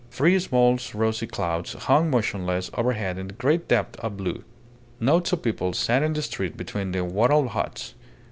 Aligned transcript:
Three 0.09 0.39
small 0.39 0.79
rosy 0.95 1.27
clouds 1.27 1.73
hung 1.73 2.09
motionless 2.09 2.71
overhead 2.73 3.19
in 3.19 3.27
the 3.27 3.35
great 3.35 3.67
depth 3.67 3.99
of 3.99 4.17
blue. 4.17 4.43
Knots 4.99 5.31
of 5.31 5.43
people 5.43 5.73
sat 5.73 6.01
in 6.01 6.13
the 6.13 6.23
street 6.23 6.57
between 6.57 6.91
the 6.91 7.03
wattled 7.05 7.49
huts. 7.49 7.93